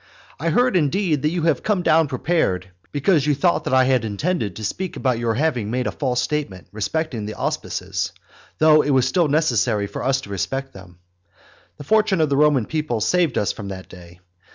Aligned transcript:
I 0.39 0.49
heard, 0.49 0.75
indeed, 0.75 1.21
that 1.21 1.29
you 1.29 1.43
had 1.43 1.63
come 1.63 1.83
down 1.83 2.07
prepared, 2.07 2.67
because 2.91 3.27
you 3.27 3.35
thought 3.35 3.65
that 3.65 3.73
I 3.75 3.83
intended 3.83 4.55
to 4.55 4.63
speak 4.63 4.97
about 4.97 5.19
your 5.19 5.35
having 5.35 5.69
made 5.69 5.85
a 5.85 5.91
false 5.91 6.19
statement 6.19 6.65
respecting 6.71 7.27
the 7.27 7.35
auspices, 7.35 8.11
though 8.57 8.81
it 8.81 8.89
was 8.89 9.07
still 9.07 9.27
necessary 9.27 9.85
for 9.85 10.01
us 10.03 10.19
to 10.21 10.31
respect 10.31 10.73
them. 10.73 10.97
The 11.77 11.83
fortune 11.83 12.19
of 12.19 12.29
the 12.29 12.35
Roman 12.37 12.65
people 12.65 12.99
saved 12.99 13.37
us 13.37 13.51
from 13.51 13.67
that 13.67 13.89
day. 13.89 14.19